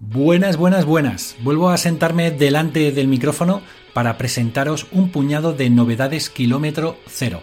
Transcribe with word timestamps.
Buenas, 0.00 0.56
buenas, 0.56 0.84
buenas. 0.84 1.34
Vuelvo 1.40 1.70
a 1.70 1.76
sentarme 1.76 2.30
delante 2.30 2.92
del 2.92 3.08
micrófono 3.08 3.62
para 3.92 4.16
presentaros 4.16 4.86
un 4.92 5.10
puñado 5.10 5.54
de 5.54 5.70
novedades 5.70 6.30
kilómetro 6.30 6.96
cero. 7.08 7.42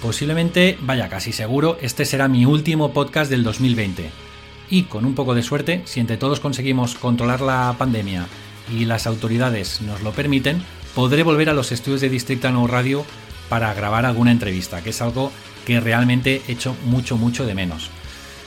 Posiblemente, 0.00 0.78
vaya 0.80 1.08
casi 1.08 1.32
seguro, 1.32 1.78
este 1.82 2.04
será 2.04 2.28
mi 2.28 2.46
último 2.46 2.92
podcast 2.92 3.28
del 3.28 3.42
2020. 3.42 4.08
Y 4.70 4.84
con 4.84 5.04
un 5.04 5.16
poco 5.16 5.34
de 5.34 5.42
suerte, 5.42 5.82
si 5.84 5.98
entre 5.98 6.16
todos 6.16 6.38
conseguimos 6.38 6.94
controlar 6.94 7.40
la 7.40 7.74
pandemia 7.76 8.28
y 8.72 8.84
las 8.84 9.08
autoridades 9.08 9.80
nos 9.82 10.02
lo 10.02 10.12
permiten, 10.12 10.62
podré 10.94 11.24
volver 11.24 11.50
a 11.50 11.54
los 11.54 11.72
estudios 11.72 12.02
de 12.02 12.08
Distrito 12.08 12.52
No 12.52 12.68
Radio 12.68 13.04
para 13.48 13.74
grabar 13.74 14.06
alguna 14.06 14.30
entrevista, 14.30 14.80
que 14.80 14.90
es 14.90 15.02
algo 15.02 15.32
que 15.66 15.80
realmente 15.80 16.40
echo 16.46 16.76
mucho, 16.84 17.16
mucho 17.16 17.44
de 17.46 17.56
menos. 17.56 17.90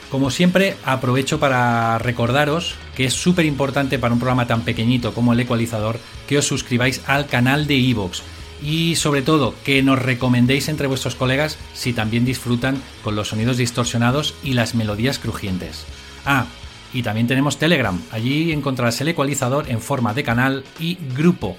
Como 0.10 0.32
siempre, 0.32 0.76
aprovecho 0.86 1.40
para 1.40 2.00
recordaros 2.00 2.76
que 2.96 3.06
es 3.06 3.14
súper 3.14 3.46
importante 3.46 4.00
para 4.00 4.14
un 4.14 4.20
programa 4.20 4.48
tan 4.48 4.62
pequeñito 4.62 5.14
como 5.14 5.34
el 5.34 5.40
ecualizador 5.40 6.00
que 6.28 6.40
os 6.40 6.46
suscribáis 6.46 7.02
al 7.06 7.28
canal 7.28 7.68
de 7.68 7.78
Evox 7.78 8.24
y 8.62 8.96
sobre 8.96 9.22
todo 9.22 9.54
que 9.64 9.84
nos 9.84 10.02
recomendéis 10.02 10.68
entre 10.68 10.88
vuestros 10.88 11.16
colegas 11.16 11.58
si 11.74 11.94
también 11.94 12.26
disfrutan 12.26 12.82
con 13.04 13.16
los 13.16 13.30
sonidos 13.30 13.58
distorsionados 13.58 14.34
y 14.44 14.54
las 14.54 14.74
melodías 14.74 15.20
crujientes. 15.20 15.86
Ah, 16.26 16.48
y 16.92 17.04
también 17.04 17.28
tenemos 17.28 17.58
Telegram, 17.58 18.02
allí 18.12 18.52
encontrarás 18.52 19.00
el 19.02 19.10
ecualizador 19.10 19.70
en 19.70 19.80
forma 19.80 20.16
de 20.16 20.24
canal 20.24 20.64
y 20.80 20.98
grupo 21.16 21.56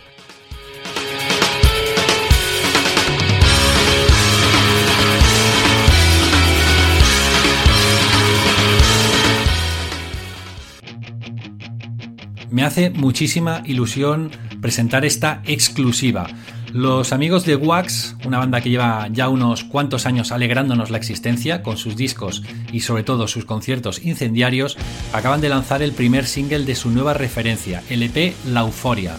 Me 12.50 12.64
hace 12.64 12.90
muchísima 12.90 13.62
ilusión 13.64 14.32
presentar 14.60 15.04
esta 15.04 15.40
exclusiva. 15.46 16.26
Los 16.72 17.12
amigos 17.12 17.46
de 17.46 17.54
Wax, 17.54 18.16
una 18.24 18.38
banda 18.38 18.60
que 18.60 18.70
lleva 18.70 19.08
ya 19.12 19.28
unos 19.28 19.62
cuantos 19.62 20.04
años 20.04 20.32
alegrándonos 20.32 20.90
la 20.90 20.98
existencia 20.98 21.62
con 21.62 21.76
sus 21.76 21.96
discos 21.96 22.42
y 22.72 22.80
sobre 22.80 23.04
todo 23.04 23.28
sus 23.28 23.44
conciertos 23.44 24.04
incendiarios, 24.04 24.76
acaban 25.12 25.40
de 25.40 25.48
lanzar 25.48 25.80
el 25.80 25.92
primer 25.92 26.26
single 26.26 26.64
de 26.64 26.74
su 26.74 26.90
nueva 26.90 27.14
referencia, 27.14 27.84
el 27.88 28.02
EP 28.02 28.34
La 28.46 28.60
Euforia. 28.60 29.16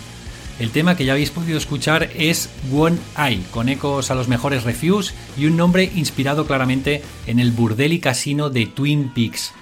El 0.60 0.72
tema 0.72 0.96
que 0.96 1.06
ya 1.06 1.14
habéis 1.14 1.32
podido 1.32 1.58
escuchar 1.58 2.10
es 2.16 2.50
One 2.74 2.98
Eye, 3.18 3.42
con 3.52 3.70
ecos 3.70 4.12
a 4.12 4.16
los 4.16 4.28
mejores 4.28 4.64
reviews 4.64 5.14
y 5.38 5.46
un 5.46 5.56
nombre 5.56 5.90
inspirado 5.96 6.46
claramente 6.46 7.02
en 7.28 7.40
el 7.40 7.52
burdel 7.52 7.94
y 7.94 8.00
casino 8.00 8.50
de 8.50 8.66
Twin 8.66 9.10
Peaks. 9.14 9.54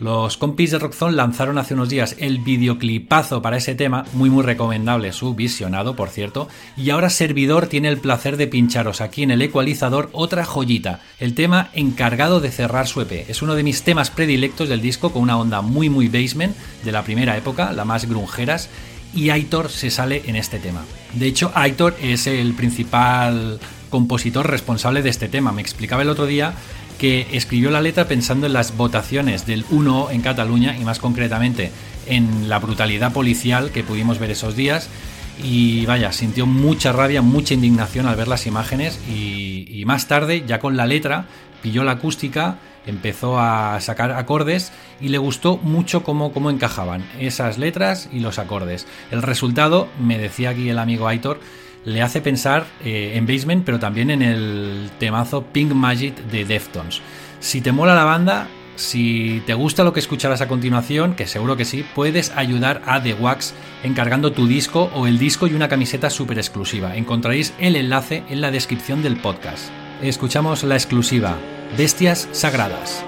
Los 0.00 0.36
compis 0.36 0.70
de 0.70 0.78
Rockzone 0.78 1.16
lanzaron 1.16 1.58
hace 1.58 1.74
unos 1.74 1.88
días 1.88 2.14
el 2.20 2.38
videoclipazo 2.38 3.42
para 3.42 3.56
ese 3.56 3.74
tema, 3.74 4.04
muy 4.12 4.30
muy 4.30 4.44
recomendable, 4.44 5.12
su 5.12 5.34
visionado 5.34 5.96
por 5.96 6.08
cierto, 6.08 6.46
y 6.76 6.90
ahora 6.90 7.10
Servidor 7.10 7.66
tiene 7.66 7.88
el 7.88 7.98
placer 7.98 8.36
de 8.36 8.46
pincharos 8.46 9.00
aquí 9.00 9.24
en 9.24 9.32
el 9.32 9.42
ecualizador 9.42 10.08
otra 10.12 10.44
joyita, 10.44 11.00
el 11.18 11.34
tema 11.34 11.70
encargado 11.72 12.38
de 12.38 12.52
cerrar 12.52 12.86
su 12.86 13.00
EP. 13.00 13.28
Es 13.28 13.42
uno 13.42 13.56
de 13.56 13.64
mis 13.64 13.82
temas 13.82 14.12
predilectos 14.12 14.68
del 14.68 14.80
disco 14.80 15.10
con 15.12 15.22
una 15.22 15.36
onda 15.36 15.62
muy 15.62 15.90
muy 15.90 16.06
basement 16.06 16.56
de 16.84 16.92
la 16.92 17.02
primera 17.02 17.36
época, 17.36 17.72
la 17.72 17.84
más 17.84 18.08
grungeras, 18.08 18.68
y 19.12 19.30
Aitor 19.30 19.68
se 19.68 19.90
sale 19.90 20.22
en 20.26 20.36
este 20.36 20.60
tema. 20.60 20.84
De 21.14 21.26
hecho, 21.26 21.50
Aitor 21.56 21.96
es 22.00 22.28
el 22.28 22.54
principal 22.54 23.58
compositor 23.90 24.48
responsable 24.48 25.02
de 25.02 25.10
este 25.10 25.28
tema. 25.28 25.50
Me 25.50 25.62
explicaba 25.62 26.02
el 26.02 26.10
otro 26.10 26.26
día 26.26 26.54
que 26.98 27.28
escribió 27.32 27.70
la 27.70 27.80
letra 27.80 28.08
pensando 28.08 28.46
en 28.46 28.52
las 28.52 28.76
votaciones 28.76 29.46
del 29.46 29.64
1 29.70 30.10
en 30.10 30.20
Cataluña 30.20 30.76
y 30.76 30.84
más 30.84 30.98
concretamente 30.98 31.70
en 32.06 32.48
la 32.48 32.58
brutalidad 32.58 33.12
policial 33.12 33.70
que 33.70 33.84
pudimos 33.84 34.18
ver 34.18 34.32
esos 34.32 34.56
días. 34.56 34.88
Y 35.42 35.86
vaya, 35.86 36.12
sintió 36.12 36.46
mucha 36.46 36.92
rabia, 36.92 37.22
mucha 37.22 37.54
indignación 37.54 38.06
al 38.06 38.16
ver 38.16 38.26
las 38.26 38.46
imágenes 38.46 38.98
y, 39.08 39.84
más 39.86 40.08
tarde, 40.08 40.42
ya 40.46 40.58
con 40.58 40.76
la 40.76 40.84
letra, 40.84 41.26
pilló 41.62 41.84
la 41.84 41.92
acústica, 41.92 42.58
empezó 42.84 43.38
a 43.38 43.80
sacar 43.80 44.12
acordes 44.12 44.72
y 45.00 45.08
le 45.08 45.18
gustó 45.18 45.56
mucho 45.58 46.02
cómo, 46.02 46.32
cómo 46.32 46.50
encajaban 46.50 47.08
esas 47.20 47.56
letras 47.56 48.08
y 48.12 48.18
los 48.18 48.40
acordes. 48.40 48.86
El 49.12 49.22
resultado, 49.22 49.88
me 50.00 50.18
decía 50.18 50.50
aquí 50.50 50.68
el 50.68 50.78
amigo 50.78 51.06
Aitor, 51.06 51.40
le 51.84 52.02
hace 52.02 52.20
pensar 52.20 52.66
eh, 52.84 53.12
en 53.14 53.26
Basement, 53.26 53.64
pero 53.64 53.78
también 53.78 54.10
en 54.10 54.22
el 54.22 54.90
temazo 54.98 55.42
Pink 55.44 55.72
Magic 55.72 56.16
de 56.30 56.44
Deftones. 56.44 57.00
Si 57.40 57.60
te 57.60 57.72
mola 57.72 57.94
la 57.94 58.04
banda, 58.04 58.48
si 58.76 59.42
te 59.46 59.54
gusta 59.54 59.84
lo 59.84 59.92
que 59.92 60.00
escucharás 60.00 60.40
a 60.40 60.48
continuación, 60.48 61.14
que 61.14 61.26
seguro 61.26 61.56
que 61.56 61.64
sí, 61.64 61.84
puedes 61.94 62.30
ayudar 62.36 62.82
a 62.86 63.02
The 63.02 63.14
Wax 63.14 63.54
encargando 63.82 64.32
tu 64.32 64.46
disco 64.46 64.90
o 64.94 65.06
el 65.06 65.18
disco 65.18 65.46
y 65.46 65.54
una 65.54 65.68
camiseta 65.68 66.10
súper 66.10 66.38
exclusiva. 66.38 66.96
Encontraréis 66.96 67.54
el 67.58 67.76
enlace 67.76 68.22
en 68.28 68.40
la 68.40 68.50
descripción 68.50 69.02
del 69.02 69.16
podcast. 69.16 69.70
Escuchamos 70.00 70.62
la 70.62 70.76
exclusiva, 70.76 71.36
Bestias 71.76 72.28
Sagradas. 72.32 73.07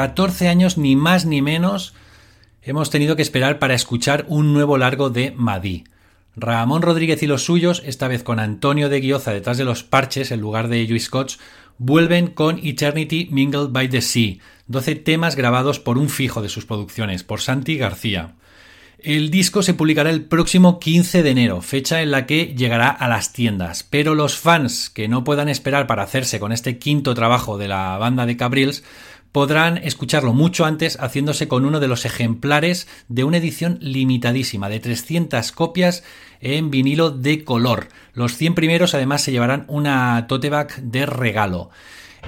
14 0.00 0.48
años 0.48 0.78
ni 0.78 0.96
más 0.96 1.26
ni 1.26 1.42
menos 1.42 1.92
hemos 2.62 2.88
tenido 2.88 3.16
que 3.16 3.22
esperar 3.22 3.58
para 3.58 3.74
escuchar 3.74 4.24
un 4.28 4.54
nuevo 4.54 4.78
largo 4.78 5.10
de 5.10 5.30
Madí. 5.32 5.84
Ramón 6.34 6.80
Rodríguez 6.80 7.22
y 7.22 7.26
los 7.26 7.44
suyos, 7.44 7.82
esta 7.84 8.08
vez 8.08 8.22
con 8.22 8.40
Antonio 8.40 8.88
de 8.88 9.00
Guioza 9.02 9.34
detrás 9.34 9.58
de 9.58 9.66
los 9.66 9.82
parches 9.82 10.30
en 10.30 10.40
lugar 10.40 10.68
de 10.68 10.86
Luis 10.88 11.04
Scotch, 11.04 11.36
vuelven 11.76 12.28
con 12.28 12.58
Eternity 12.66 13.28
Mingled 13.30 13.72
by 13.72 13.90
the 13.90 14.00
Sea, 14.00 14.38
12 14.68 14.94
temas 14.94 15.36
grabados 15.36 15.78
por 15.80 15.98
un 15.98 16.08
fijo 16.08 16.40
de 16.40 16.48
sus 16.48 16.64
producciones, 16.64 17.22
por 17.22 17.42
Santi 17.42 17.76
García. 17.76 18.36
El 19.02 19.30
disco 19.30 19.62
se 19.62 19.74
publicará 19.74 20.08
el 20.08 20.24
próximo 20.24 20.78
15 20.78 21.22
de 21.22 21.30
enero, 21.30 21.60
fecha 21.60 22.00
en 22.00 22.10
la 22.10 22.24
que 22.24 22.54
llegará 22.54 22.88
a 22.88 23.06
las 23.06 23.34
tiendas, 23.34 23.82
pero 23.82 24.14
los 24.14 24.36
fans 24.36 24.88
que 24.88 25.08
no 25.08 25.24
puedan 25.24 25.50
esperar 25.50 25.86
para 25.86 26.02
hacerse 26.02 26.40
con 26.40 26.52
este 26.52 26.78
quinto 26.78 27.12
trabajo 27.12 27.58
de 27.58 27.68
la 27.68 27.98
banda 27.98 28.24
de 28.24 28.38
Cabrils 28.38 28.82
podrán 29.32 29.78
escucharlo 29.78 30.32
mucho 30.32 30.64
antes 30.64 30.96
haciéndose 31.00 31.48
con 31.48 31.64
uno 31.64 31.80
de 31.80 31.88
los 31.88 32.04
ejemplares 32.04 32.88
de 33.08 33.24
una 33.24 33.38
edición 33.38 33.78
limitadísima 33.80 34.68
de 34.68 34.80
300 34.80 35.52
copias 35.52 36.02
en 36.40 36.70
vinilo 36.70 37.10
de 37.10 37.44
color. 37.44 37.88
Los 38.12 38.36
100 38.36 38.54
primeros 38.54 38.94
además 38.94 39.22
se 39.22 39.32
llevarán 39.32 39.64
una 39.68 40.26
tote 40.26 40.50
bag 40.50 40.82
de 40.82 41.06
regalo. 41.06 41.70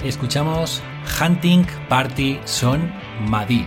Escuchamos 0.05 0.83
Hunting 1.21 1.67
Party 1.89 2.39
Son 2.45 2.93
Madi. 3.29 3.67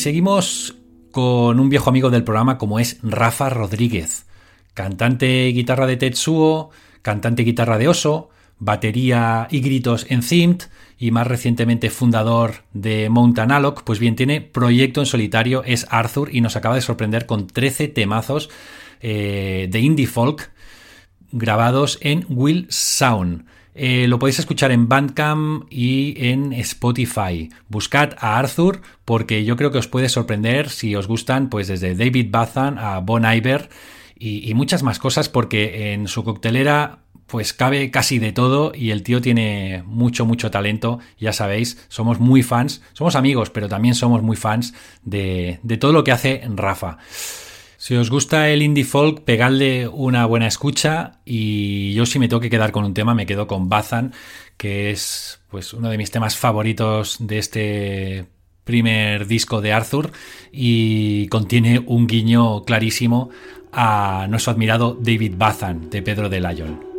Seguimos 0.00 0.76
con 1.10 1.60
un 1.60 1.68
viejo 1.68 1.90
amigo 1.90 2.08
del 2.08 2.24
programa 2.24 2.56
como 2.56 2.80
es 2.80 2.98
Rafa 3.02 3.50
Rodríguez, 3.50 4.24
cantante 4.72 5.46
guitarra 5.48 5.86
de 5.86 5.98
Tetsuo, 5.98 6.70
cantante 7.02 7.42
guitarra 7.42 7.76
de 7.76 7.88
Oso, 7.88 8.30
batería 8.58 9.46
y 9.50 9.60
gritos 9.60 10.06
en 10.08 10.22
Zimt 10.22 10.64
y 10.98 11.10
más 11.10 11.26
recientemente 11.26 11.90
fundador 11.90 12.64
de 12.72 13.10
Mount 13.10 13.38
Analog, 13.38 13.84
pues 13.84 13.98
bien 13.98 14.16
tiene 14.16 14.40
proyecto 14.40 15.00
en 15.00 15.06
solitario, 15.06 15.64
es 15.64 15.86
Arthur 15.90 16.34
y 16.34 16.40
nos 16.40 16.56
acaba 16.56 16.76
de 16.76 16.80
sorprender 16.80 17.26
con 17.26 17.46
13 17.46 17.88
temazos 17.88 18.48
eh, 19.02 19.68
de 19.70 19.80
indie 19.80 20.06
folk 20.06 20.50
grabados 21.30 21.98
en 22.00 22.24
Will 22.30 22.66
Sound. 22.70 23.44
Eh, 23.74 24.06
lo 24.08 24.18
podéis 24.18 24.38
escuchar 24.38 24.72
en 24.72 24.88
Bandcamp 24.88 25.64
y 25.70 26.14
en 26.16 26.52
Spotify. 26.52 27.48
Buscad 27.68 28.14
a 28.18 28.38
Arthur 28.38 28.80
porque 29.04 29.44
yo 29.44 29.56
creo 29.56 29.70
que 29.70 29.78
os 29.78 29.88
puede 29.88 30.08
sorprender 30.08 30.70
si 30.70 30.94
os 30.96 31.06
gustan, 31.06 31.48
pues 31.48 31.68
desde 31.68 31.94
David 31.94 32.28
Bathan 32.30 32.78
a 32.78 32.98
Bon 32.98 33.24
Iver 33.24 33.68
y, 34.18 34.52
muchas 34.54 34.82
más 34.82 34.98
cosas 34.98 35.28
porque 35.28 35.92
en 35.92 36.06
su 36.06 36.24
coctelera 36.24 36.98
pues 37.26 37.54
cabe 37.54 37.90
casi 37.90 38.18
de 38.18 38.32
todo 38.32 38.72
y 38.74 38.90
el 38.90 39.02
tío 39.02 39.22
tiene 39.22 39.82
mucho, 39.86 40.26
mucho 40.26 40.50
talento. 40.50 40.98
Ya 41.18 41.32
sabéis, 41.32 41.86
somos 41.88 42.18
muy 42.18 42.42
fans, 42.42 42.82
somos 42.92 43.14
amigos, 43.14 43.50
pero 43.50 43.68
también 43.68 43.94
somos 43.94 44.20
muy 44.22 44.36
fans 44.36 44.74
de, 45.04 45.60
de 45.62 45.76
todo 45.76 45.92
lo 45.92 46.04
que 46.04 46.12
hace 46.12 46.42
Rafa. 46.54 46.98
Si 47.80 47.96
os 47.96 48.10
gusta 48.10 48.50
el 48.50 48.60
indie 48.60 48.84
folk, 48.84 49.24
pegadle 49.24 49.88
una 49.88 50.26
buena 50.26 50.46
escucha 50.46 51.12
y 51.24 51.94
yo 51.94 52.04
si 52.04 52.18
me 52.18 52.28
tengo 52.28 52.38
que 52.38 52.50
quedar 52.50 52.72
con 52.72 52.84
un 52.84 52.92
tema 52.92 53.14
me 53.14 53.24
quedo 53.24 53.46
con 53.46 53.70
Bazan, 53.70 54.12
que 54.58 54.90
es 54.90 55.40
pues 55.48 55.72
uno 55.72 55.88
de 55.88 55.96
mis 55.96 56.10
temas 56.10 56.36
favoritos 56.36 57.16
de 57.20 57.38
este 57.38 58.26
primer 58.64 59.26
disco 59.26 59.62
de 59.62 59.72
Arthur 59.72 60.12
y 60.52 61.26
contiene 61.28 61.78
un 61.78 62.06
guiño 62.06 62.64
clarísimo 62.64 63.30
a 63.72 64.26
nuestro 64.28 64.52
admirado 64.52 64.98
David 65.00 65.36
Bazan 65.38 65.88
de 65.88 66.02
Pedro 66.02 66.28
de 66.28 66.40
Lyon. 66.40 66.89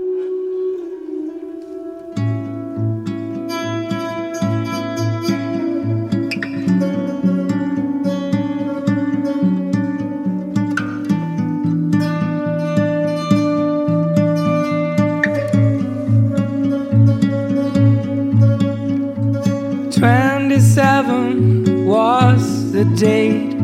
Date. 22.95 23.55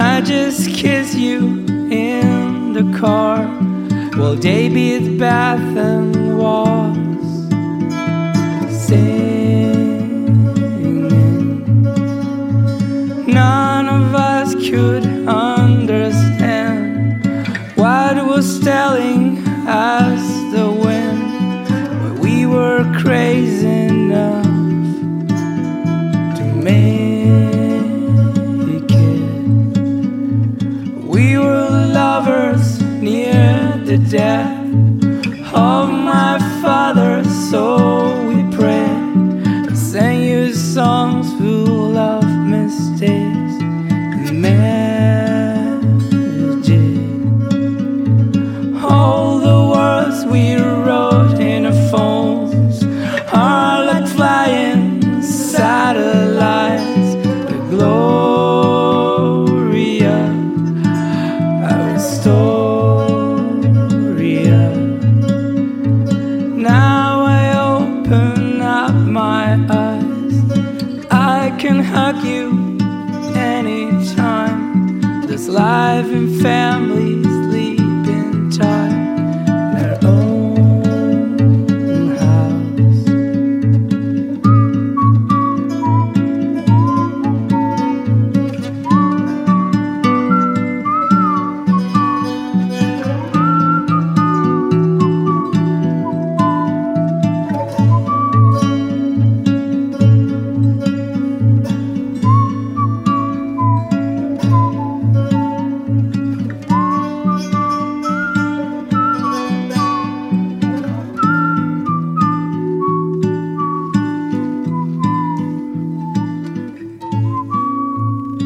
I 0.00 0.20
just 0.20 0.70
kiss 0.74 1.14
you 1.14 1.66
in 1.90 2.72
the 2.72 2.98
car 2.98 3.46
while 4.16 4.36
David 4.36 5.18
Bathan 5.18 6.07
was 6.07 6.07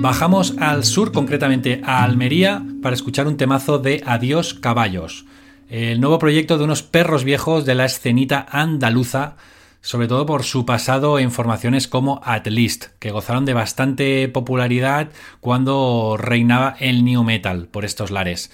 Bajamos 0.03 0.57
al 0.59 0.83
sur, 0.83 1.13
concretamente 1.13 1.81
a 1.85 2.03
Almería, 2.03 2.65
para 2.83 2.93
escuchar 2.93 3.29
un 3.29 3.37
temazo 3.37 3.79
de 3.79 4.03
Adiós 4.05 4.53
Caballos, 4.53 5.27
el 5.71 6.01
nuevo 6.01 6.19
proyecto 6.19 6.59
de 6.59 6.65
unos 6.65 6.83
perros 6.83 7.23
viejos 7.23 7.65
de 7.67 7.77
la 7.77 7.85
escenita 7.85 8.45
andaluza, 8.51 9.37
sobre 9.81 10.09
todo 10.09 10.27
por 10.27 10.43
su 10.43 10.67
pasado 10.67 11.21
en 11.21 11.31
formaciones 11.31 11.87
como 11.87 12.21
At 12.25 12.49
Least, 12.49 12.87
que 12.99 13.13
gozaron 13.13 13.45
de 13.45 13.55
bastante 13.55 14.27
popularidad 14.27 15.11
cuando 15.41 16.17
reinaba 16.19 16.75
el 16.81 17.05
new 17.05 17.23
metal 17.23 17.69
por 17.71 17.85
estos 17.85 18.11
lares. 18.11 18.51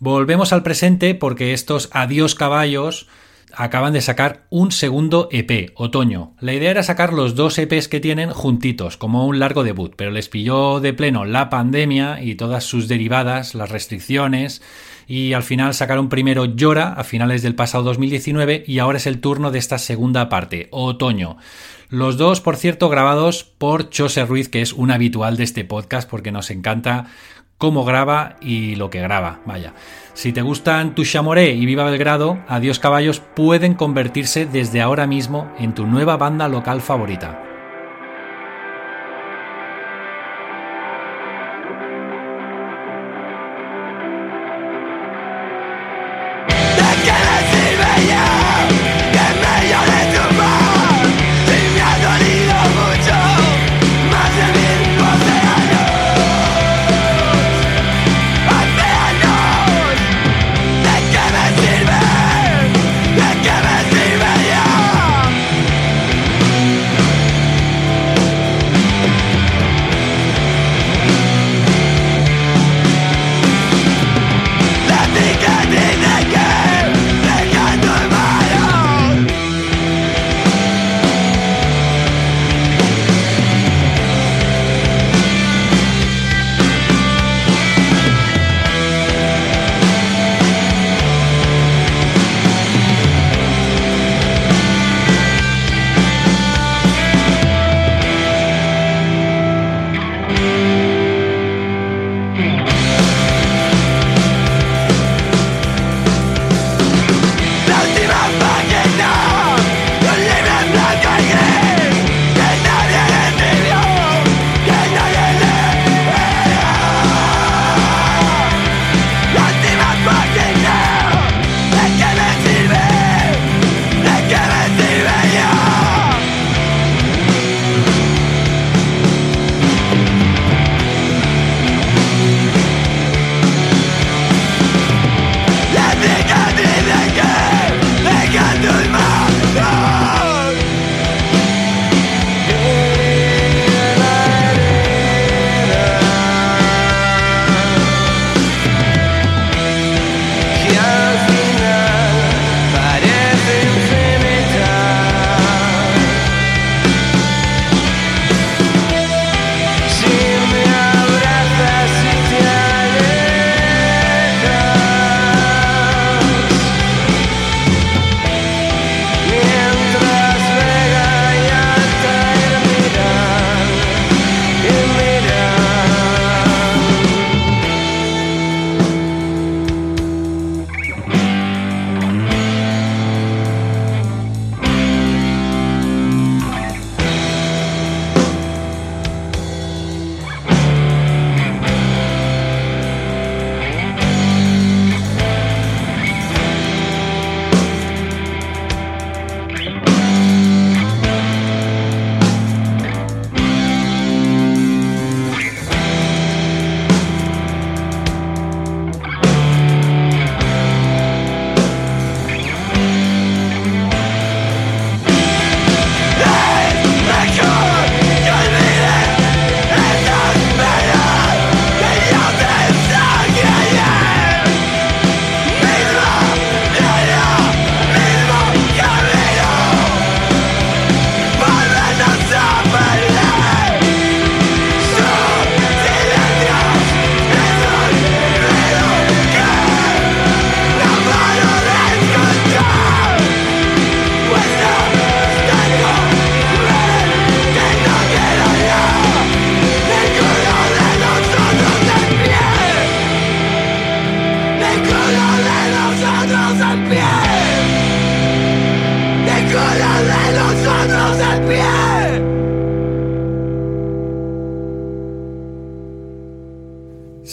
Volvemos 0.00 0.52
al 0.52 0.64
presente 0.64 1.14
porque 1.14 1.52
estos 1.52 1.88
Adiós 1.92 2.34
Caballos 2.34 3.06
acaban 3.54 3.92
de 3.92 4.00
sacar 4.00 4.46
un 4.50 4.72
segundo 4.72 5.28
EP, 5.30 5.72
Otoño. 5.74 6.34
La 6.40 6.52
idea 6.52 6.70
era 6.70 6.82
sacar 6.82 7.12
los 7.12 7.34
dos 7.34 7.58
EPs 7.58 7.88
que 7.88 8.00
tienen 8.00 8.30
juntitos, 8.30 8.96
como 8.96 9.26
un 9.26 9.38
largo 9.38 9.64
debut, 9.64 9.94
pero 9.96 10.10
les 10.10 10.28
pilló 10.28 10.80
de 10.80 10.92
pleno 10.92 11.24
la 11.24 11.50
pandemia 11.50 12.22
y 12.22 12.34
todas 12.34 12.64
sus 12.64 12.88
derivadas, 12.88 13.54
las 13.54 13.70
restricciones, 13.70 14.62
y 15.06 15.32
al 15.32 15.42
final 15.42 15.74
sacaron 15.74 16.08
primero 16.08 16.44
Llora 16.44 16.92
a 16.92 17.04
finales 17.04 17.42
del 17.42 17.54
pasado 17.54 17.84
2019 17.84 18.64
y 18.66 18.78
ahora 18.78 18.98
es 18.98 19.06
el 19.06 19.20
turno 19.20 19.50
de 19.50 19.58
esta 19.58 19.78
segunda 19.78 20.28
parte, 20.28 20.68
Otoño. 20.70 21.36
Los 21.88 22.16
dos, 22.16 22.40
por 22.40 22.56
cierto, 22.56 22.88
grabados 22.88 23.42
por 23.42 23.90
Chose 23.90 24.24
Ruiz, 24.24 24.48
que 24.48 24.62
es 24.62 24.72
un 24.72 24.92
habitual 24.92 25.36
de 25.36 25.44
este 25.44 25.64
podcast 25.64 26.08
porque 26.08 26.30
nos 26.30 26.50
encanta 26.50 27.06
cómo 27.58 27.84
graba 27.84 28.36
y 28.40 28.76
lo 28.76 28.88
que 28.88 29.00
graba, 29.00 29.40
vaya. 29.44 29.74
Si 30.20 30.34
te 30.34 30.42
gustan 30.42 30.94
Tu 30.94 31.06
Chamoré 31.06 31.52
y 31.52 31.64
Viva 31.64 31.84
Belgrado, 31.84 32.38
Adiós 32.46 32.78
Caballos 32.78 33.22
pueden 33.34 33.72
convertirse 33.72 34.44
desde 34.44 34.82
ahora 34.82 35.06
mismo 35.06 35.50
en 35.58 35.74
tu 35.74 35.86
nueva 35.86 36.18
banda 36.18 36.46
local 36.46 36.82
favorita. 36.82 37.49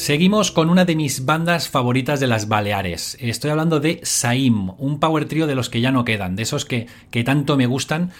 Seguimos 0.07 0.53
con 0.53 0.69
una 0.69 0.85
de 0.85 0.95
mis 0.95 1.25
bandas 1.25 1.67
favoritas 1.67 2.21
de 2.21 2.27
las 2.27 2.47
Baleares. 2.47 3.17
Estoy 3.19 3.51
hablando 3.51 3.81
de 3.81 3.99
Saim, 4.03 4.69
un 4.77 5.01
power 5.01 5.25
trio 5.25 5.47
de 5.47 5.55
los 5.55 5.69
que 5.69 5.81
ya 5.81 5.91
no 5.91 6.05
quedan, 6.05 6.37
de 6.37 6.43
esos 6.43 6.63
que, 6.63 6.87
que 7.11 7.25
tanto 7.25 7.57
me 7.57 7.65
gustan 7.65 8.13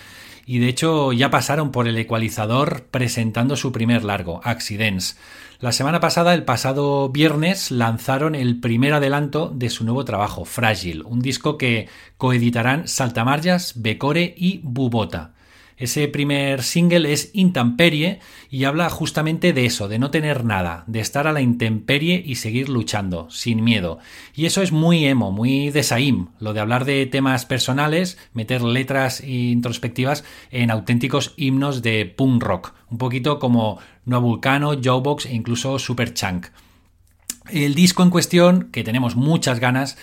y 0.46 0.60
de 0.60 0.68
hecho 0.68 1.14
ya 1.14 1.30
pasaron 1.30 1.72
por 1.72 1.88
el 1.88 1.98
ecualizador 1.98 2.88
presentando 2.92 3.56
su 3.56 3.72
primer 3.72 4.04
largo, 4.04 4.42
Accidents. 4.44 5.18
La 5.62 5.72
semana 5.72 6.02
pasada, 6.02 6.34
el 6.34 6.44
pasado 6.44 7.08
viernes, 7.08 7.72
lanzaron 7.72 8.36
el 8.36 8.60
primer 8.60 8.92
adelanto 8.92 9.50
de 9.56 9.70
su 9.70 9.86
nuevo 9.86 10.04
trabajo, 10.04 10.44
Frágil, 10.44 11.04
un 11.04 11.22
disco 11.22 11.58
que 11.58 11.88
coeditarán 12.18 12.90
Saltamarjas, 12.90 13.82
Becore 13.82 14.36
y 14.36 14.60
Bubota. 14.62 15.37
Ese 15.78 16.08
primer 16.08 16.64
single 16.64 17.14
es 17.14 17.30
Intemperie 17.34 18.20
y 18.50 18.64
habla 18.64 18.90
justamente 18.90 19.54
de 19.54 19.68
eso, 19.68 19.88
de 19.88 20.00
no 20.00 20.10
tener 20.10 20.44
nada, 20.44 20.84
de 20.88 21.00
estar 21.00 21.28
a 21.28 21.34
la 21.34 21.42
intemperie 21.42 22.22
y 22.26 22.36
seguir 22.36 22.68
luchando, 22.68 23.30
sin 23.30 23.64
miedo. 23.64 24.00
Y 24.36 24.48
eso 24.48 24.64
es 24.64 24.72
muy 24.72 25.06
emo, 25.06 25.32
muy 25.32 25.70
de 25.70 25.84
Saim, 25.84 26.30
lo 26.40 26.54
de 26.54 26.62
hablar 26.62 26.84
de 26.84 27.06
temas 27.06 27.46
personales, 27.46 28.18
meter 28.34 28.64
letras 28.64 29.22
introspectivas 29.24 30.24
en 30.50 30.72
auténticos 30.72 31.36
himnos 31.38 31.84
de 31.84 32.06
punk 32.06 32.42
rock, 32.42 32.74
un 32.90 32.98
poquito 32.98 33.38
como 33.38 33.78
No 34.04 34.20
Vulcano, 34.20 34.82
Jawbox 34.82 35.28
e 35.28 35.36
incluso 35.36 35.78
Superchunk. 35.78 36.48
El 37.52 37.76
disco 37.76 38.02
en 38.02 38.10
cuestión, 38.10 38.70
que 38.72 38.84
tenemos 38.84 39.16
muchas 39.16 39.60
ganas, 39.60 39.96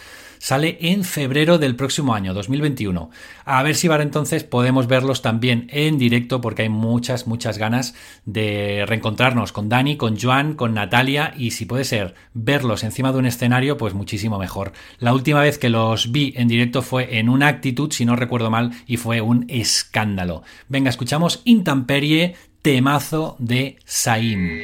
sale 0.44 0.76
en 0.82 1.04
febrero 1.04 1.56
del 1.56 1.74
próximo 1.74 2.14
año, 2.14 2.34
2021. 2.34 3.08
A 3.46 3.62
ver 3.62 3.74
si 3.74 3.88
para 3.88 4.02
entonces 4.02 4.44
podemos 4.44 4.86
verlos 4.88 5.22
también 5.22 5.68
en 5.70 5.96
directo 5.96 6.42
porque 6.42 6.60
hay 6.60 6.68
muchas, 6.68 7.26
muchas 7.26 7.56
ganas 7.56 7.94
de 8.26 8.84
reencontrarnos 8.86 9.52
con 9.52 9.70
Dani, 9.70 9.96
con 9.96 10.20
Joan, 10.20 10.52
con 10.52 10.74
Natalia 10.74 11.32
y 11.34 11.52
si 11.52 11.64
puede 11.64 11.84
ser 11.84 12.14
verlos 12.34 12.84
encima 12.84 13.10
de 13.10 13.20
un 13.20 13.24
escenario, 13.24 13.78
pues 13.78 13.94
muchísimo 13.94 14.38
mejor. 14.38 14.72
La 14.98 15.14
última 15.14 15.40
vez 15.40 15.56
que 15.56 15.70
los 15.70 16.12
vi 16.12 16.34
en 16.36 16.48
directo 16.48 16.82
fue 16.82 17.18
en 17.18 17.30
una 17.30 17.48
actitud, 17.48 17.90
si 17.90 18.04
no 18.04 18.14
recuerdo 18.14 18.50
mal, 18.50 18.72
y 18.86 18.98
fue 18.98 19.22
un 19.22 19.46
escándalo. 19.48 20.42
Venga, 20.68 20.90
escuchamos 20.90 21.40
Intemperie, 21.46 22.36
temazo 22.60 23.36
de 23.38 23.78
Saim. 23.86 24.60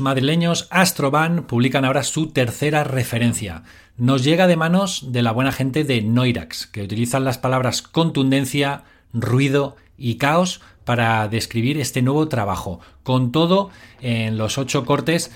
Madrileños 0.00 0.68
Astroban 0.70 1.44
publican 1.44 1.84
ahora 1.84 2.02
su 2.02 2.28
tercera 2.28 2.84
referencia. 2.84 3.62
Nos 3.96 4.24
llega 4.24 4.46
de 4.46 4.56
manos 4.56 5.12
de 5.12 5.22
la 5.22 5.32
buena 5.32 5.52
gente 5.52 5.84
de 5.84 6.02
Noirax, 6.02 6.66
que 6.66 6.82
utilizan 6.82 7.24
las 7.24 7.38
palabras 7.38 7.82
contundencia, 7.82 8.84
ruido 9.12 9.76
y 9.96 10.16
caos 10.16 10.60
para 10.84 11.28
describir 11.28 11.78
este 11.78 12.02
nuevo 12.02 12.28
trabajo. 12.28 12.80
Con 13.02 13.32
todo, 13.32 13.70
en 14.00 14.38
los 14.38 14.58
ocho 14.58 14.84
cortes 14.84 15.30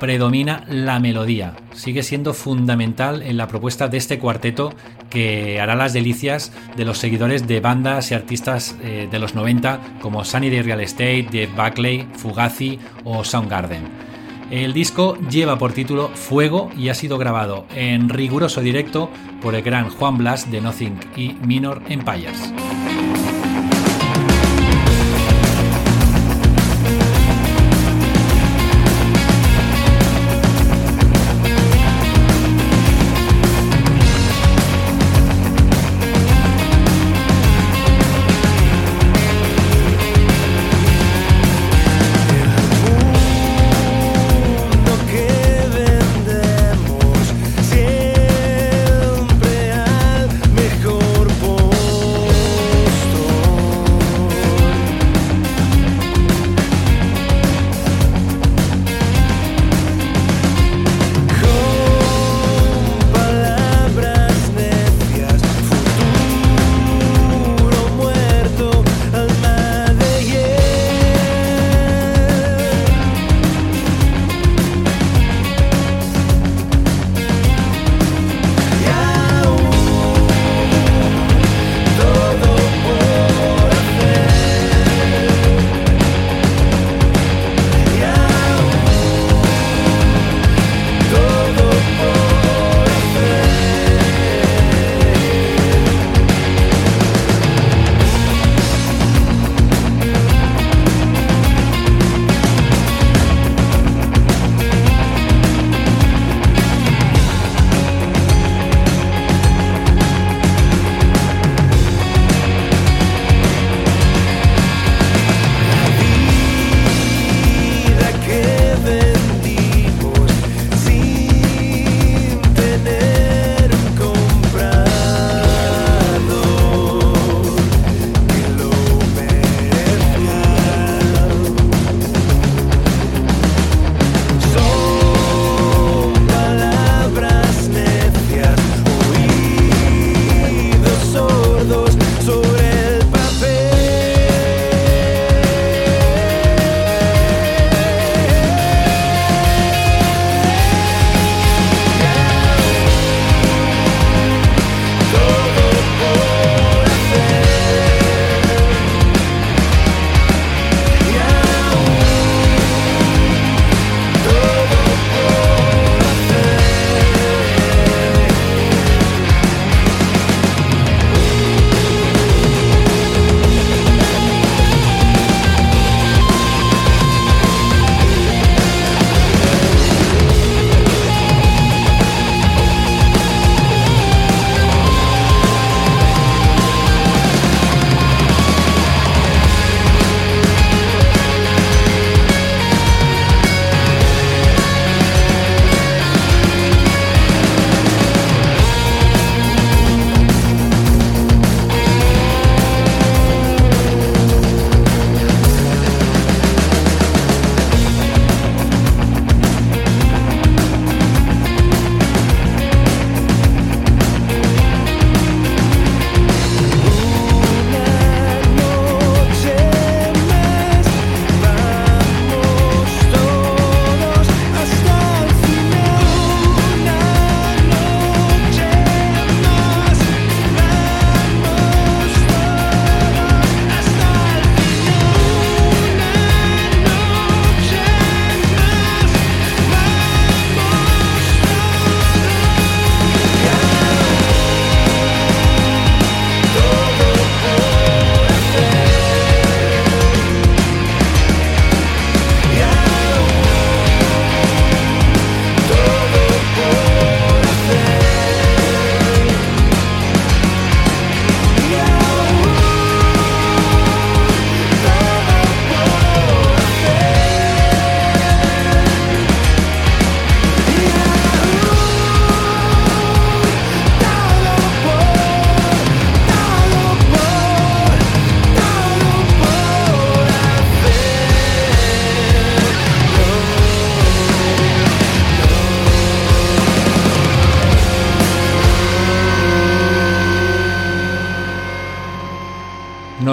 predomina 0.00 0.64
la 0.66 0.98
melodía. 0.98 1.54
Sigue 1.72 2.02
siendo 2.02 2.34
fundamental 2.34 3.22
en 3.22 3.36
la 3.36 3.46
propuesta 3.46 3.86
de 3.86 3.98
este 3.98 4.18
cuarteto 4.18 4.74
que 5.08 5.60
hará 5.60 5.76
las 5.76 5.92
delicias 5.92 6.52
de 6.76 6.84
los 6.84 6.98
seguidores 6.98 7.46
de 7.46 7.60
bandas 7.60 8.10
y 8.10 8.14
artistas 8.14 8.76
eh, 8.82 9.06
de 9.08 9.18
los 9.20 9.36
90 9.36 9.98
como 10.02 10.24
Sunny 10.24 10.50
Day 10.50 10.62
Real 10.62 10.80
Estate, 10.80 11.28
Jeff 11.30 11.54
Buckley, 11.54 12.08
Fugazi 12.14 12.80
o 13.04 13.22
Soundgarden. 13.22 14.10
El 14.50 14.72
disco 14.72 15.16
lleva 15.28 15.58
por 15.58 15.72
título 15.72 16.08
Fuego 16.08 16.70
y 16.76 16.88
ha 16.88 16.94
sido 16.94 17.18
grabado 17.18 17.66
en 17.76 18.08
riguroso 18.08 18.60
directo 18.60 19.08
por 19.40 19.54
el 19.54 19.62
gran 19.62 19.90
Juan 19.90 20.18
Blas 20.18 20.50
de 20.50 20.60
Nothing 20.60 20.98
y 21.16 21.34
Minor 21.44 21.82
Empires. 21.88 22.52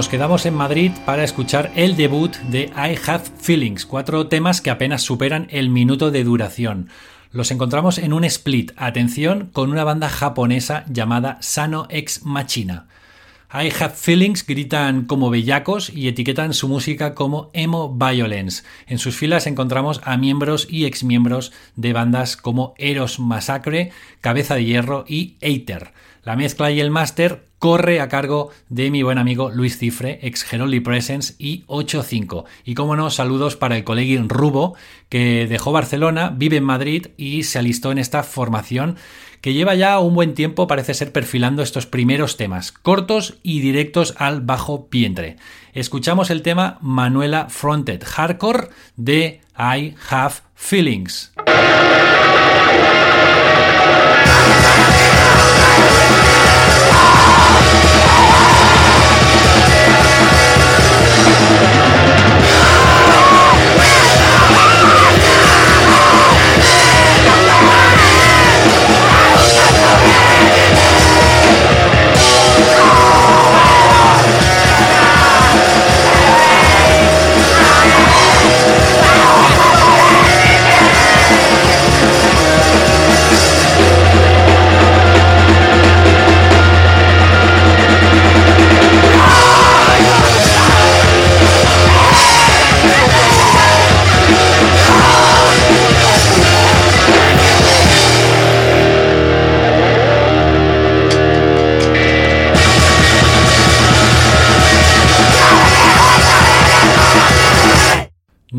Nos 0.07 0.11
quedamos 0.11 0.45
en 0.45 0.53
Madrid 0.53 0.91
para 1.05 1.25
escuchar 1.25 1.69
el 1.75 1.97
debut 1.97 2.33
de 2.49 2.71
I 2.77 2.97
Have 3.05 3.25
Feelings, 3.41 3.85
cuatro 3.85 4.27
temas 4.27 4.61
que 4.61 4.69
apenas 4.69 5.01
superan 5.01 5.47
el 5.49 5.69
minuto 5.69 6.11
de 6.11 6.23
duración. 6.23 6.87
Los 7.33 7.51
encontramos 7.51 7.97
en 7.97 8.13
un 8.13 8.23
split, 8.23 8.71
atención, 8.77 9.49
con 9.51 9.69
una 9.69 9.83
banda 9.83 10.07
japonesa 10.07 10.85
llamada 10.87 11.39
Sano 11.41 11.87
Ex 11.89 12.23
Machina. 12.23 12.87
I 13.51 13.69
Have 13.77 13.95
Feelings 13.95 14.45
gritan 14.45 15.03
como 15.03 15.29
bellacos 15.29 15.89
y 15.89 16.07
etiquetan 16.07 16.53
su 16.53 16.69
música 16.69 17.13
como 17.13 17.49
emo 17.51 17.93
violence. 17.93 18.63
En 18.87 18.99
sus 18.99 19.17
filas 19.17 19.45
encontramos 19.45 19.99
a 20.05 20.15
miembros 20.15 20.67
y 20.69 20.85
exmiembros 20.85 21.51
de 21.75 21.91
bandas 21.91 22.37
como 22.37 22.75
Eros 22.77 23.19
Massacre, 23.19 23.91
Cabeza 24.21 24.55
de 24.55 24.63
Hierro 24.63 25.03
y 25.05 25.35
Aether. 25.41 25.91
La 26.23 26.37
mezcla 26.37 26.71
y 26.71 26.79
el 26.79 26.91
máster 26.91 27.46
corre 27.59 28.01
a 28.01 28.09
cargo 28.09 28.51
de 28.69 28.91
mi 28.91 29.03
buen 29.03 29.17
amigo 29.17 29.49
Luis 29.49 29.77
Cifre, 29.77 30.19
ex 30.21 30.43
Geroli 30.43 30.79
Presence 30.79 31.35
y 31.39 31.63
85. 31.67 32.45
Y 32.63 32.75
como 32.75 32.95
no, 32.95 33.09
saludos 33.09 33.55
para 33.55 33.77
el 33.77 33.83
colegui 33.83 34.17
Rubo, 34.17 34.75
que 35.09 35.47
dejó 35.47 35.71
Barcelona, 35.71 36.33
vive 36.35 36.57
en 36.57 36.63
Madrid 36.63 37.07
y 37.17 37.43
se 37.43 37.59
alistó 37.59 37.91
en 37.91 37.97
esta 37.97 38.23
formación 38.23 38.97
que 39.41 39.53
lleva 39.53 39.75
ya 39.75 39.99
un 39.99 40.15
buen 40.15 40.33
tiempo, 40.33 40.67
parece 40.67 40.93
ser, 40.93 41.11
perfilando 41.11 41.61
estos 41.61 41.85
primeros 41.85 42.37
temas, 42.37 42.71
cortos 42.71 43.37
y 43.43 43.59
directos 43.59 44.15
al 44.17 44.41
bajo 44.41 44.87
vientre. 44.91 45.37
Escuchamos 45.73 46.29
el 46.31 46.41
tema 46.41 46.79
Manuela 46.81 47.47
Fronted 47.49 48.03
Hardcore 48.03 48.69
de 48.95 49.41
I 49.57 49.95
Have 50.09 50.35
Feelings. 50.55 51.33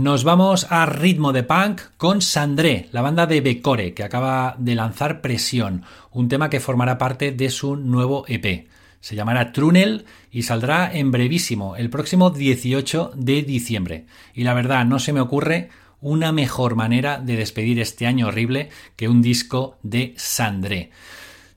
Nos 0.08 0.24
vamos 0.24 0.66
a 0.70 0.86
ritmo 0.86 1.34
de 1.34 1.42
punk 1.42 1.82
con 1.98 2.22
Sandré, 2.22 2.88
la 2.92 3.02
banda 3.02 3.26
de 3.26 3.42
Becore, 3.42 3.92
que 3.92 4.02
acaba 4.02 4.56
de 4.58 4.74
lanzar 4.74 5.20
Presión, 5.20 5.84
un 6.12 6.28
tema 6.28 6.48
que 6.48 6.60
formará 6.60 6.96
parte 6.96 7.30
de 7.30 7.50
su 7.50 7.76
nuevo 7.76 8.24
EP. 8.26 8.68
Se 9.00 9.14
llamará 9.14 9.52
Trunel 9.52 10.06
y 10.30 10.44
saldrá 10.44 10.90
en 10.90 11.10
brevísimo, 11.10 11.76
el 11.76 11.90
próximo 11.90 12.30
18 12.30 13.12
de 13.16 13.42
diciembre. 13.42 14.06
Y 14.32 14.44
la 14.44 14.54
verdad, 14.54 14.86
no 14.86 14.98
se 14.98 15.12
me 15.12 15.20
ocurre 15.20 15.68
una 16.00 16.32
mejor 16.32 16.74
manera 16.74 17.18
de 17.18 17.36
despedir 17.36 17.78
este 17.78 18.06
año 18.06 18.28
horrible 18.28 18.70
que 18.96 19.10
un 19.10 19.20
disco 19.20 19.76
de 19.82 20.14
Sandré. 20.16 20.90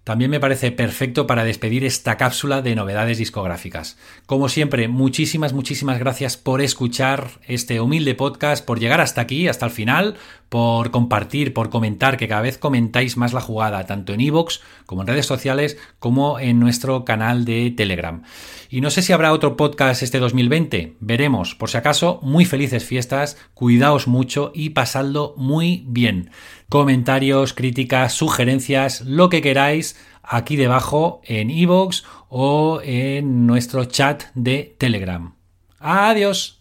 También 0.03 0.31
me 0.31 0.39
parece 0.39 0.71
perfecto 0.71 1.27
para 1.27 1.43
despedir 1.43 1.85
esta 1.85 2.17
cápsula 2.17 2.63
de 2.63 2.75
novedades 2.75 3.19
discográficas. 3.19 3.97
Como 4.25 4.49
siempre, 4.49 4.87
muchísimas, 4.87 5.53
muchísimas 5.53 5.99
gracias 5.99 6.37
por 6.37 6.61
escuchar 6.61 7.29
este 7.47 7.79
humilde 7.79 8.15
podcast, 8.15 8.65
por 8.65 8.79
llegar 8.79 8.99
hasta 8.99 9.21
aquí, 9.21 9.47
hasta 9.47 9.67
el 9.67 9.71
final, 9.71 10.15
por 10.49 10.89
compartir, 10.89 11.53
por 11.53 11.69
comentar, 11.69 12.17
que 12.17 12.27
cada 12.27 12.41
vez 12.41 12.57
comentáis 12.57 13.15
más 13.15 13.31
la 13.31 13.41
jugada, 13.41 13.85
tanto 13.85 14.13
en 14.13 14.21
iVoox 14.21 14.61
como 14.87 15.01
en 15.01 15.07
redes 15.07 15.27
sociales, 15.27 15.77
como 15.99 16.39
en 16.39 16.59
nuestro 16.59 17.05
canal 17.05 17.45
de 17.45 17.69
Telegram. 17.69 18.23
Y 18.71 18.81
no 18.81 18.89
sé 18.89 19.03
si 19.03 19.13
habrá 19.13 19.33
otro 19.33 19.55
podcast 19.55 20.01
este 20.01 20.17
2020, 20.17 20.97
veremos. 20.99 21.53
Por 21.53 21.69
si 21.69 21.77
acaso, 21.77 22.19
muy 22.23 22.45
felices 22.45 22.83
fiestas, 22.83 23.37
cuidaos 23.53 24.07
mucho 24.07 24.51
y 24.55 24.71
pasadlo 24.71 25.35
muy 25.37 25.85
bien 25.87 26.31
comentarios, 26.71 27.53
críticas, 27.53 28.13
sugerencias, 28.13 29.01
lo 29.01 29.27
que 29.27 29.41
queráis 29.41 29.97
aquí 30.23 30.55
debajo 30.55 31.19
en 31.25 31.49
iVoox 31.49 32.03
o 32.29 32.79
en 32.81 33.45
nuestro 33.45 33.84
chat 33.84 34.23
de 34.36 34.73
Telegram. 34.77 35.36
Adiós. 35.79 36.61